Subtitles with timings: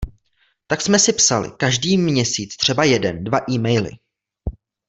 [0.67, 3.91] Tak jsme si psali, každý měsíc třeba jeden dva e-maily.